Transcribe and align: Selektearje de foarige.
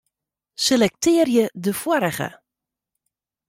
Selektearje 0.67 1.45
de 1.53 1.73
foarige. 1.83 2.29